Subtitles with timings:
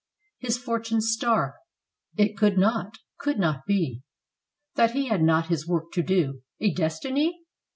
[0.39, 1.57] His fortune's star!
[2.17, 4.01] it could not, could not be
[4.73, 7.43] That he had not his work to do— a destiny?